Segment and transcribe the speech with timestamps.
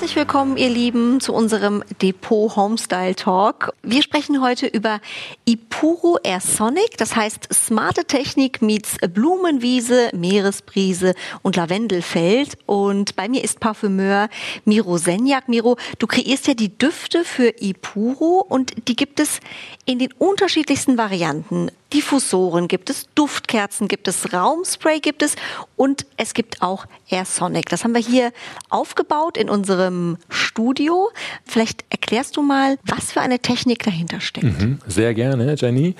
[0.00, 3.74] Herzlich willkommen, ihr Lieben, zu unserem Depot Homestyle Talk.
[3.82, 4.98] Wir sprechen heute über
[5.44, 11.12] Ipuro Air Sonic, das heißt smarte Technik meets Blumenwiese, Meeresbrise
[11.42, 12.56] und Lavendelfeld.
[12.64, 14.30] Und bei mir ist Parfümeur
[14.64, 15.50] Miro Senjak.
[15.50, 19.40] Miro, du kreierst ja die Düfte für Ipuro und die gibt es
[19.84, 21.70] in den unterschiedlichsten Varianten.
[21.92, 25.34] Diffusoren gibt es, Duftkerzen gibt es, Raumspray gibt es
[25.76, 27.68] und es gibt auch Air Sonic.
[27.68, 28.32] Das haben wir hier
[28.68, 29.89] aufgebaut in unserem
[30.28, 31.10] Studio.
[31.44, 34.60] Vielleicht erklärst du mal, was für eine Technik dahinter steckt.
[34.60, 35.94] Mhm, sehr gerne, Jenny.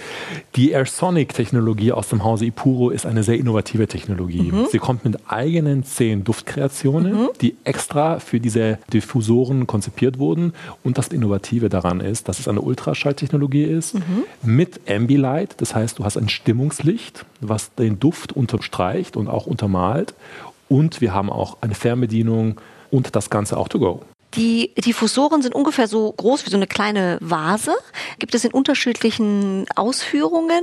[0.56, 4.52] Die Air Sonic Technologie aus dem Hause Ipuro ist eine sehr innovative Technologie.
[4.52, 4.66] Mhm.
[4.70, 7.28] Sie kommt mit eigenen zehn Duftkreationen, mhm.
[7.40, 10.52] die extra für diese Diffusoren konzipiert wurden.
[10.82, 14.24] Und das Innovative daran ist, dass es eine Ultraschalltechnologie ist mhm.
[14.42, 15.54] mit Ambilight.
[15.58, 20.14] Das heißt, du hast ein Stimmungslicht, was den Duft unterstreicht und auch untermalt.
[20.68, 24.00] Und wir haben auch eine Fernbedienung und das Ganze auch to go.
[24.34, 27.74] Die Diffusoren sind ungefähr so groß wie so eine kleine Vase.
[28.20, 30.62] Gibt es in unterschiedlichen Ausführungen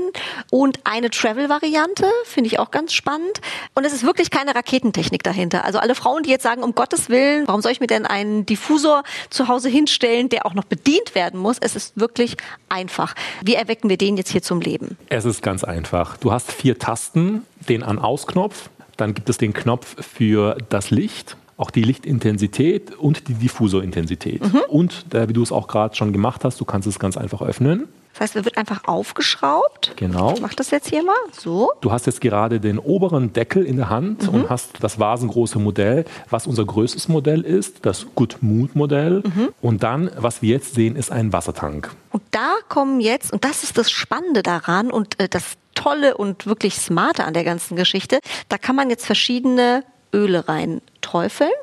[0.49, 3.41] und eine Travel-Variante, finde ich auch ganz spannend.
[3.75, 5.65] Und es ist wirklich keine Raketentechnik dahinter.
[5.65, 8.45] Also alle Frauen, die jetzt sagen, um Gottes Willen, warum soll ich mir denn einen
[8.45, 11.57] Diffusor zu Hause hinstellen, der auch noch bedient werden muss?
[11.59, 12.37] Es ist wirklich
[12.69, 13.15] einfach.
[13.43, 14.97] Wie erwecken wir den jetzt hier zum Leben?
[15.09, 16.15] Es ist ganz einfach.
[16.15, 18.69] Du hast vier Tasten, den An-Aus-Knopf.
[18.95, 24.41] Dann gibt es den Knopf für das Licht auch die Lichtintensität und die Diffusorintensität.
[24.41, 24.61] Mhm.
[24.69, 27.41] Und äh, wie du es auch gerade schon gemacht hast, du kannst es ganz einfach
[27.41, 27.87] öffnen.
[28.13, 29.93] Das heißt, er wird einfach aufgeschraubt.
[29.95, 30.33] Genau.
[30.33, 31.15] Ich mache das jetzt hier mal.
[31.31, 31.71] So.
[31.81, 34.29] Du hast jetzt gerade den oberen Deckel in der Hand mhm.
[34.29, 39.21] und hast das vasengroße Modell, was unser größtes Modell ist, das Good Mood Modell.
[39.23, 39.49] Mhm.
[39.61, 41.91] Und dann, was wir jetzt sehen, ist ein Wassertank.
[42.11, 46.47] Und da kommen jetzt, und das ist das Spannende daran und äh, das Tolle und
[46.47, 51.53] wirklich Smarte an der ganzen Geschichte, da kann man jetzt verschiedene Öle rein träufeln.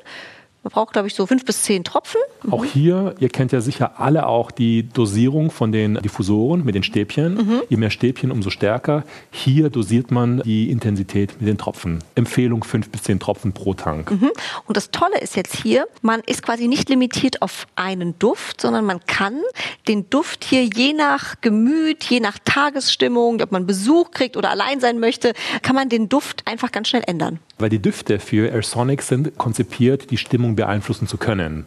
[0.64, 2.20] Man braucht, glaube ich, so fünf bis zehn Tropfen.
[2.42, 2.52] Mhm.
[2.54, 6.82] Auch hier, ihr kennt ja sicher alle auch die Dosierung von den Diffusoren mit den
[6.82, 7.34] Stäbchen.
[7.34, 7.62] Mhm.
[7.68, 9.04] Je mehr Stäbchen, umso stärker.
[9.30, 12.02] Hier dosiert man die Intensität mit den Tropfen.
[12.14, 14.10] Empfehlung fünf bis zehn Tropfen pro Tank.
[14.10, 14.30] Mhm.
[14.66, 18.86] Und das Tolle ist jetzt hier, man ist quasi nicht limitiert auf einen Duft, sondern
[18.86, 19.38] man kann
[19.86, 24.80] den Duft hier je nach Gemüt, je nach Tagesstimmung, ob man Besuch kriegt oder allein
[24.80, 27.38] sein möchte, kann man den Duft einfach ganz schnell ändern.
[27.58, 31.66] Weil die Düfte für Airsonic sind konzipiert, die Stimmung beeinflussen zu können.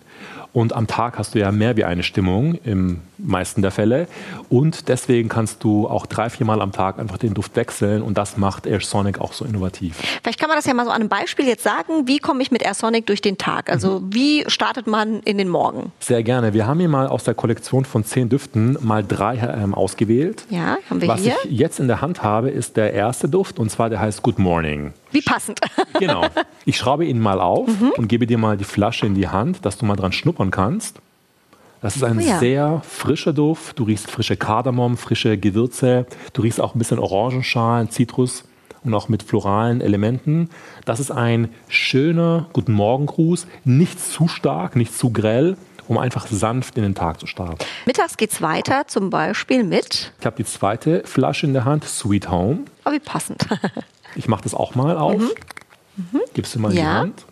[0.53, 4.07] Und am Tag hast du ja mehr wie eine Stimmung im meisten der Fälle.
[4.49, 8.01] Und deswegen kannst du auch drei, vier Mal am Tag einfach den Duft wechseln.
[8.01, 9.97] Und das macht Air Sonic auch so innovativ.
[10.23, 12.07] Vielleicht kann man das ja mal so an einem Beispiel jetzt sagen.
[12.07, 13.69] Wie komme ich mit Air Sonic durch den Tag?
[13.69, 14.13] Also mhm.
[14.13, 15.91] wie startet man in den Morgen?
[15.99, 16.53] Sehr gerne.
[16.53, 20.45] Wir haben hier mal aus der Kollektion von zehn Düften mal drei ähm, ausgewählt.
[20.49, 21.33] Ja, haben wir Was hier.
[21.33, 23.59] Was ich jetzt in der Hand habe, ist der erste Duft.
[23.59, 24.93] Und zwar der heißt Good Morning.
[25.11, 25.59] Wie passend.
[25.99, 26.25] genau.
[26.65, 27.91] Ich schraube ihn mal auf mhm.
[27.97, 30.99] und gebe dir mal die Flasche in die Hand, dass du mal dran schnuppern kannst.
[31.81, 32.39] Das ist ein oh ja.
[32.39, 33.77] sehr frischer Duft.
[33.77, 36.07] Du riechst frische Kardamom, frische Gewürze.
[36.33, 38.45] Du riechst auch ein bisschen Orangenschalen, Zitrus
[38.83, 40.49] und auch mit floralen Elementen.
[40.85, 43.47] Das ist ein schöner Guten Morgen-Gruß.
[43.63, 45.55] Nicht zu stark, nicht zu grell,
[45.87, 47.63] um einfach sanft in den Tag zu starten.
[47.85, 50.13] Mittags geht es weiter, zum Beispiel mit.
[50.19, 52.61] Ich habe die zweite Flasche in der Hand, Sweet Home.
[52.85, 53.45] Oh, wie passend.
[54.17, 55.21] ich mache das auch mal auf.
[55.21, 55.31] Mhm.
[56.11, 56.21] Mhm.
[56.33, 56.79] Gibst du mal ja.
[56.79, 57.25] in die Hand?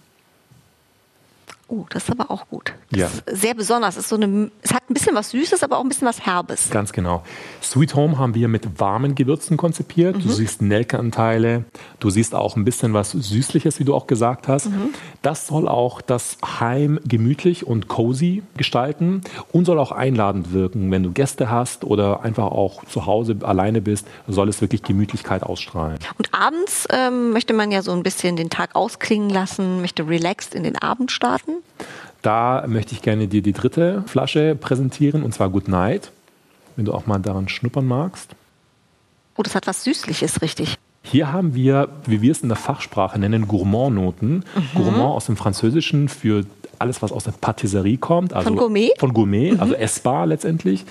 [1.68, 2.74] Oh, das ist aber auch gut.
[2.92, 3.08] Das ja.
[3.08, 3.96] ist sehr besonders.
[3.96, 6.24] Es, ist so eine, es hat ein bisschen was Süßes, aber auch ein bisschen was
[6.24, 6.70] Herbes.
[6.70, 7.24] Ganz genau.
[7.64, 10.18] Sweet Home haben wir mit warmen Gewürzen konzipiert.
[10.18, 10.22] Mhm.
[10.22, 11.66] Du siehst Nelkeanteile,
[12.00, 14.68] du siehst auch ein bisschen was Süßliches, wie du auch gesagt hast.
[14.68, 14.94] Mhm.
[15.24, 19.22] Das soll auch das Heim gemütlich und cozy gestalten
[19.52, 20.92] und soll auch einladend wirken.
[20.92, 25.42] Wenn du Gäste hast oder einfach auch zu Hause alleine bist, soll es wirklich Gemütlichkeit
[25.42, 25.98] ausstrahlen.
[26.20, 30.54] Und abends ähm, möchte man ja so ein bisschen den Tag ausklingen lassen, möchte relaxed
[30.54, 31.55] in den Abend starten.
[32.22, 36.12] Da möchte ich gerne dir die dritte Flasche präsentieren, und zwar Good Night,
[36.76, 38.32] wenn du auch mal daran schnuppern magst.
[39.36, 40.78] Oh, das hat was Süßliches, richtig.
[41.06, 44.38] Hier haben wir, wie wir es in der Fachsprache nennen, Gourmand-Noten.
[44.38, 44.44] Mhm.
[44.74, 46.46] Gourmand aus dem Französischen für
[46.80, 48.34] alles, was aus der Patisserie kommt.
[48.34, 48.90] Also von Gourmet?
[48.98, 49.60] Von Gourmet, mhm.
[49.60, 50.86] also essbar letztendlich.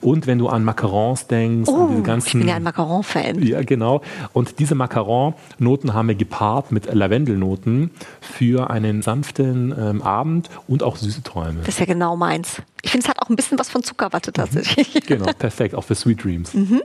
[0.00, 3.42] Und wenn du an Macarons denkst, oh, diese ganzen, ich bin ja ein Macaron-Fan.
[3.42, 4.02] Ja, genau.
[4.32, 7.90] Und diese Macaron-Noten haben wir gepaart mit Lavendelnoten
[8.20, 11.60] für einen sanften ähm, Abend und auch süße Träume.
[11.60, 12.62] Das ist ja genau meins.
[12.82, 14.94] Ich finde, es hat auch ein bisschen was von Zuckerwatte tatsächlich.
[14.94, 15.00] Mhm.
[15.06, 16.54] Genau, perfekt, auch für Sweet Dreams.
[16.54, 16.82] Mhm.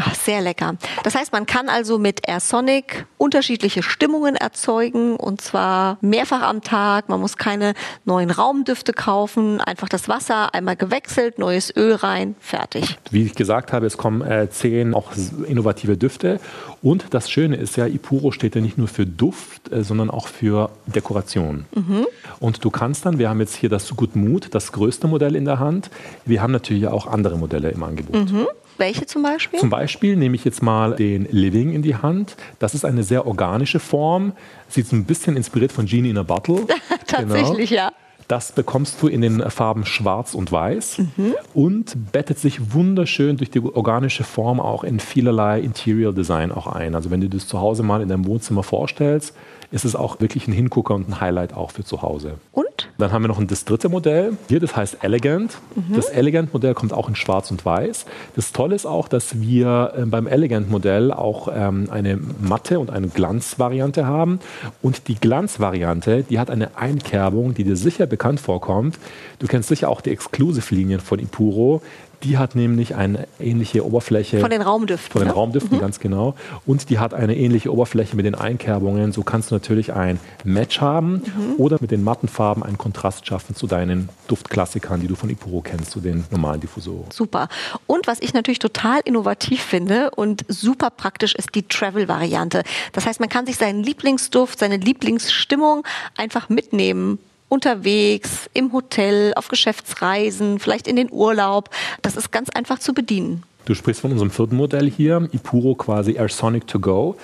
[0.00, 0.76] Ach, sehr lecker.
[1.02, 6.62] Das heißt, man kann also mit Air Sonic unterschiedliche Stimmungen erzeugen und zwar mehrfach am
[6.62, 7.08] Tag.
[7.08, 7.74] Man muss keine
[8.04, 12.98] neuen Raumdüfte kaufen, einfach das Wasser einmal gewechselt, neues Öl rein, fertig.
[13.10, 15.12] Wie ich gesagt habe, es kommen äh, zehn auch
[15.46, 16.40] innovative Düfte
[16.80, 20.28] und das Schöne ist ja, Ipuro steht ja nicht nur für Duft, äh, sondern auch
[20.28, 21.64] für Dekoration.
[21.74, 22.06] Mhm.
[22.38, 25.44] Und du kannst dann, wir haben jetzt hier das Good Mood, das größte Modell in
[25.44, 25.90] der Hand.
[26.24, 28.30] Wir haben natürlich auch andere Modelle im Angebot.
[28.30, 28.46] Mhm.
[28.78, 29.58] Welche zum Beispiel?
[29.58, 32.36] Zum Beispiel nehme ich jetzt mal den Living in die Hand.
[32.58, 34.32] Das ist eine sehr organische Form.
[34.68, 36.66] Sieht so ein bisschen inspiriert von Genie in a Bottle.
[37.06, 37.82] Tatsächlich, genau.
[37.82, 37.92] ja.
[38.28, 41.34] Das bekommst du in den Farben Schwarz und Weiß mhm.
[41.54, 46.94] und bettet sich wunderschön durch die organische Form auch in vielerlei Interior Design auch ein.
[46.94, 49.34] Also wenn du das zu Hause mal in deinem Wohnzimmer vorstellst,
[49.70, 52.34] ist es auch wirklich ein Hingucker und ein Highlight auch für zu Hause.
[52.52, 52.77] Und?
[52.98, 54.32] Dann haben wir noch ein, das dritte Modell.
[54.48, 55.58] Hier, das heißt Elegant.
[55.76, 55.94] Mhm.
[55.94, 58.06] Das Elegant-Modell kommt auch in Schwarz und Weiß.
[58.34, 63.06] Das Tolle ist auch, dass wir äh, beim Elegant-Modell auch ähm, eine matte und eine
[63.06, 64.40] Glanzvariante haben.
[64.82, 68.98] Und die Glanzvariante, die hat eine Einkerbung, die dir sicher bekannt vorkommt.
[69.38, 71.82] Du kennst sicher auch die Exclusive-Linien von Ipuro.
[72.22, 74.40] Die hat nämlich eine ähnliche Oberfläche.
[74.40, 75.12] Von den Raumdüften.
[75.12, 75.34] Von den ne?
[75.34, 75.80] Raumdüften, mhm.
[75.80, 76.34] ganz genau.
[76.66, 79.12] Und die hat eine ähnliche Oberfläche mit den Einkerbungen.
[79.12, 81.54] So kannst du natürlich ein Match haben mhm.
[81.58, 85.60] oder mit den matten Farben einen Kontrast schaffen zu deinen Duftklassikern, die du von Ipuro
[85.60, 87.10] kennst, zu den normalen Diffusoren.
[87.10, 87.48] Super.
[87.86, 92.62] Und was ich natürlich total innovativ finde und super praktisch ist die Travel-Variante.
[92.92, 95.84] Das heißt, man kann sich seinen Lieblingsduft, seine Lieblingsstimmung
[96.16, 97.18] einfach mitnehmen
[97.48, 101.70] unterwegs, im Hotel, auf Geschäftsreisen, vielleicht in den Urlaub.
[102.02, 103.42] Das ist ganz einfach zu bedienen.
[103.68, 107.16] Du sprichst von unserem vierten Modell hier, Ipuro quasi Air Sonic to go.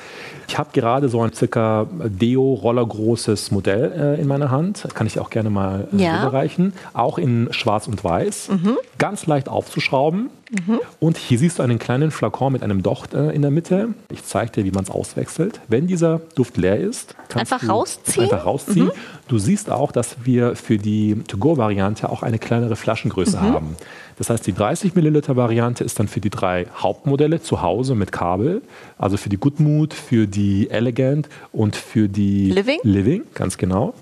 [0.47, 4.87] Ich habe gerade so ein circa Deo-Roller großes Modell äh, in meiner Hand.
[4.93, 6.21] Kann ich auch gerne mal äh, ja.
[6.21, 6.75] überreichen.
[6.93, 8.51] Auch in schwarz und weiß.
[8.51, 8.77] Mhm.
[8.99, 10.29] Ganz leicht aufzuschrauben.
[10.55, 10.81] Mhm.
[11.01, 13.89] Und hier siehst du einen kleinen Flakon mit einem Docht äh, in der Mitte.
[14.11, 15.61] Ich zeige dir, wie man es auswechselt.
[15.69, 18.25] Wenn dieser Duft leer ist, kannst einfach du rausziehen.
[18.25, 18.87] Einfach rausziehen.
[18.87, 18.93] Mhm.
[19.29, 23.43] Du siehst auch, dass wir für die To-Go-Variante auch eine kleinere Flaschengröße mhm.
[23.43, 23.77] haben.
[24.17, 28.13] Das heißt, die 30 Milliliter Variante ist dann für die drei Hauptmodelle zu Hause mit
[28.13, 28.63] Kabel,
[28.97, 33.95] also für die Goodmood, für die Elegant und für die Living, Living ganz genau.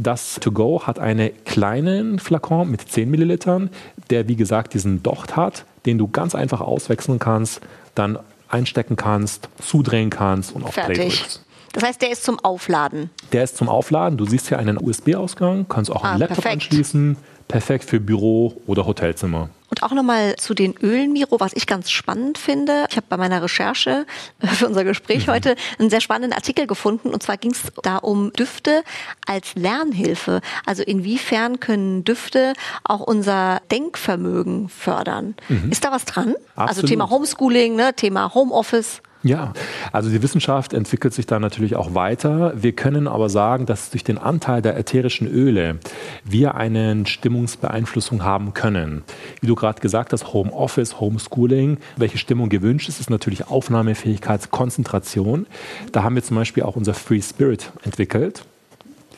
[0.00, 3.70] Das To Go hat einen kleinen Flakon mit 10 Millilitern,
[4.10, 7.60] der wie gesagt diesen Docht hat, den du ganz einfach auswechseln kannst,
[7.94, 8.18] dann
[8.48, 10.96] einstecken kannst, zudrehen kannst und auf Fertig.
[10.96, 11.44] Play drückst.
[11.72, 13.10] Das heißt, der ist zum Aufladen.
[13.32, 14.18] Der ist zum Aufladen.
[14.18, 16.64] Du siehst hier einen USB-Ausgang, kannst auch einen ah, Laptop perfekt.
[16.64, 17.16] anschließen.
[17.48, 19.48] Perfekt für Büro oder Hotelzimmer.
[19.82, 22.86] Auch nochmal zu den Ölen, Miro, was ich ganz spannend finde.
[22.90, 24.06] Ich habe bei meiner Recherche
[24.40, 25.32] für unser Gespräch mhm.
[25.32, 27.10] heute einen sehr spannenden Artikel gefunden.
[27.10, 28.82] Und zwar ging es da um Düfte
[29.26, 30.40] als Lernhilfe.
[30.64, 32.52] Also inwiefern können Düfte
[32.84, 35.34] auch unser Denkvermögen fördern?
[35.48, 35.70] Mhm.
[35.70, 36.28] Ist da was dran?
[36.28, 36.68] Also Absolut.
[36.68, 37.94] Also Thema Homeschooling, ne?
[37.94, 39.02] Thema Homeoffice.
[39.24, 39.52] Ja,
[39.92, 42.52] also die Wissenschaft entwickelt sich da natürlich auch weiter.
[42.56, 45.78] Wir können aber sagen, dass durch den Anteil der ätherischen Öle
[46.24, 49.04] wir eine Stimmungsbeeinflussung haben können.
[49.40, 55.46] Wie du gerade gesagt hast, Homeoffice, Homeschooling, welche Stimmung gewünscht ist, ist natürlich Aufnahmefähigkeit, Konzentration.
[55.92, 58.44] Da haben wir zum Beispiel auch unser Free Spirit entwickelt.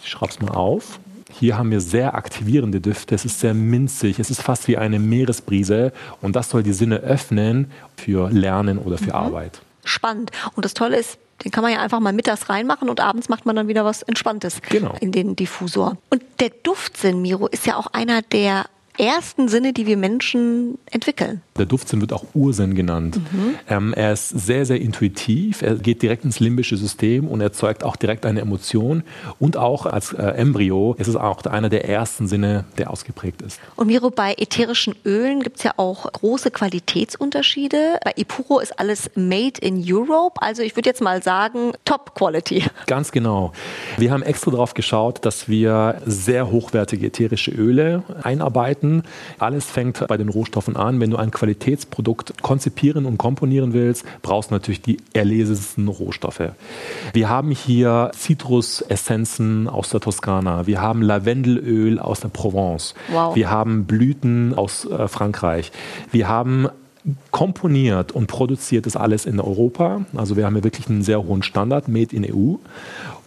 [0.03, 1.01] Ich schreibe es mal auf.
[1.33, 3.15] Hier haben wir sehr aktivierende Düfte.
[3.15, 4.19] Es ist sehr minzig.
[4.19, 5.93] Es ist fast wie eine Meeresbrise.
[6.21, 9.13] Und das soll die Sinne öffnen für Lernen oder für mhm.
[9.13, 10.31] Arbeit spannend.
[10.55, 13.47] Und das Tolle ist, den kann man ja einfach mal mittags reinmachen und abends macht
[13.47, 14.95] man dann wieder was Entspanntes genau.
[15.01, 15.97] in den Diffusor.
[16.11, 18.67] Und der Duftsinn, Miro, ist ja auch einer der
[18.99, 21.43] ersten Sinne, die wir Menschen entwickeln.
[21.57, 23.17] Der Duftsinn wird auch Ursinn genannt.
[23.17, 23.55] Mhm.
[23.69, 25.63] Ähm, er ist sehr, sehr intuitiv.
[25.63, 29.05] Er geht direkt ins limbische System und erzeugt auch direkt eine Emotion.
[29.39, 33.61] Und auch als äh, Embryo ist es auch einer der ersten Sinne, der ausgeprägt ist.
[33.77, 37.99] Und Miro, bei ätherischen Ölen gibt es ja auch große Qualitätsunterschiede.
[38.05, 40.43] Bei Ipuro ist alles made in Europe.
[40.43, 42.65] Also ich würde jetzt mal sagen, Top Quality.
[42.87, 43.53] Ganz genau.
[43.97, 49.05] Wir haben extra darauf geschaut, dass wir sehr hochwertige ätherische Öle einarbeiten.
[49.39, 50.99] Alles fängt bei den Rohstoffen an.
[51.01, 56.41] Wenn du ein Qualitätsprodukt konzipieren und komponieren willst, brauchst du natürlich die erlesensten Rohstoffe.
[57.13, 60.67] Wir haben hier Zitrusessenzen aus der Toskana.
[60.67, 62.95] Wir haben Lavendelöl aus der Provence.
[63.13, 63.37] Wow.
[63.37, 65.71] Wir haben Blüten aus äh, Frankreich.
[66.11, 66.69] Wir haben
[67.31, 70.07] komponiert und produziert das alles in Europa.
[70.15, 72.57] Also wir haben hier wirklich einen sehr hohen Standard, made in EU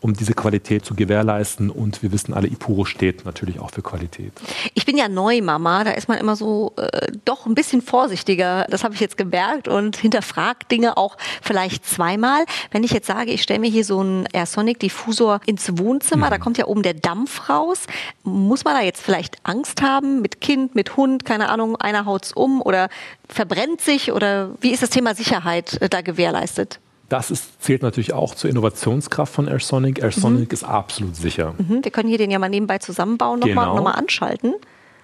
[0.01, 1.69] um diese Qualität zu gewährleisten.
[1.69, 4.31] Und wir wissen alle, Ipuro steht natürlich auch für Qualität.
[4.73, 8.65] Ich bin ja Neumama, da ist man immer so äh, doch ein bisschen vorsichtiger.
[8.69, 12.45] Das habe ich jetzt gemerkt und hinterfragt Dinge auch vielleicht zweimal.
[12.71, 16.31] Wenn ich jetzt sage, ich stelle mir hier so einen Airsonic Diffusor ins Wohnzimmer, mhm.
[16.31, 17.83] da kommt ja oben der Dampf raus.
[18.23, 22.33] Muss man da jetzt vielleicht Angst haben mit Kind, mit Hund, keine Ahnung, einer haut's
[22.33, 22.89] um oder
[23.29, 26.79] verbrennt brennt sich oder wie ist das Thema Sicherheit äh, da gewährleistet?
[27.09, 30.01] Das ist, zählt natürlich auch zur Innovationskraft von AirSonic.
[30.01, 30.53] AirSonic mhm.
[30.53, 31.53] ist absolut sicher.
[31.57, 31.83] Mhm.
[31.83, 33.75] Wir können hier den ja mal nebenbei zusammenbauen, nochmal genau.
[33.77, 34.53] noch mal anschalten.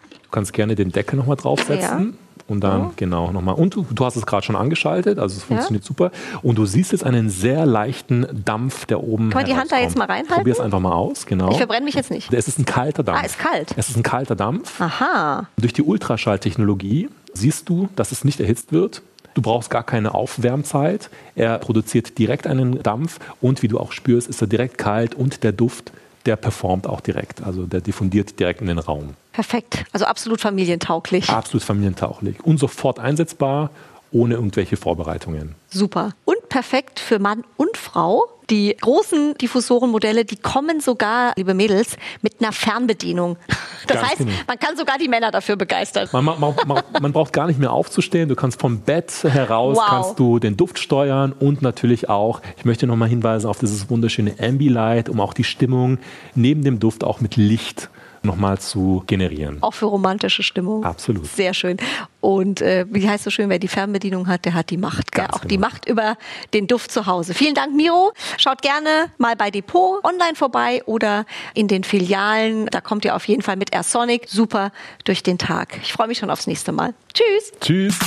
[0.10, 2.14] Du kannst gerne den Deckel nochmal draufsetzen.
[2.14, 2.24] Ja.
[2.48, 2.92] Und dann, ja.
[2.98, 3.56] genau, nochmal.
[3.56, 5.88] Und du, du, hast es gerade schon angeschaltet, also es funktioniert ja.
[5.88, 6.12] super.
[6.42, 9.30] Und du siehst jetzt einen sehr leichten Dampf, der oben.
[9.30, 10.36] Kann man die Hand da jetzt mal reinhalten?
[10.36, 11.52] Probier es einfach mal aus, genau.
[11.52, 12.34] Ich verbrenne mich jetzt nicht.
[12.34, 13.20] Es ist ein kalter Dampf.
[13.22, 13.74] Ah, ist kalt.
[13.78, 14.82] Es ist ein kalter Dampf.
[14.82, 15.48] Aha.
[15.58, 19.02] Durch die Ultraschalltechnologie siehst du, dass es nicht erhitzt wird.
[19.34, 21.10] Du brauchst gar keine Aufwärmzeit.
[21.36, 25.44] Er produziert direkt einen Dampf und wie du auch spürst, ist er direkt kalt und
[25.44, 25.92] der Duft,
[26.26, 27.44] der performt auch direkt.
[27.44, 29.16] Also der diffundiert direkt in den Raum.
[29.32, 29.86] Perfekt.
[29.92, 31.30] Also absolut familientauglich.
[31.30, 33.72] Absolut familientauglich und sofort einsetzbar
[34.12, 35.56] ohne irgendwelche Vorbereitungen.
[35.70, 36.14] Super.
[36.24, 38.26] Und perfekt für Mann und Frau.
[38.52, 43.38] Die großen Diffusorenmodelle, die kommen sogar, liebe Mädels, mit einer Fernbedienung.
[43.86, 44.32] Das Ganz heißt, genau.
[44.48, 46.08] man kann sogar die Männer dafür begeistern.
[46.14, 48.30] Man, man, man, man, braucht gar nicht mehr aufzustehen.
[48.30, 49.86] Du kannst vom Bett heraus wow.
[49.90, 54.36] kannst du den Duft steuern und natürlich auch, ich möchte nochmal hinweisen auf dieses wunderschöne
[54.40, 55.98] Ambilight, um auch die Stimmung
[56.34, 57.90] neben dem Duft auch mit Licht
[58.26, 59.58] nochmal zu generieren.
[59.62, 60.84] Auch für romantische Stimmung.
[60.84, 61.28] Absolut.
[61.28, 61.78] Sehr schön.
[62.22, 65.12] Und äh, wie heißt so schön, wer die Fernbedienung hat, der hat die Macht.
[65.12, 65.26] Gell?
[65.26, 65.50] Auch genau.
[65.50, 66.18] die Macht über
[66.54, 67.34] den Duft zu Hause.
[67.34, 68.14] Vielen Dank, Miro.
[68.38, 72.68] Schaut gerne mal bei Depot online vorbei oder in den Filialen.
[72.68, 74.72] Da kommt ihr auf jeden Fall mit Air Sonic super
[75.04, 75.80] durch den Tag.
[75.82, 76.94] Ich freue mich schon aufs nächste Mal.
[77.14, 77.52] Tschüss.
[77.60, 78.00] Tschüss.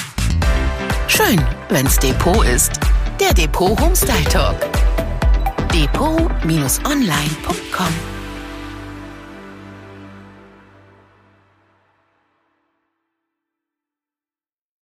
[1.08, 2.80] Schön, wenn's Depot ist.
[3.20, 4.56] Der Depot Homestyle Talk.
[5.72, 8.15] Depot-online.com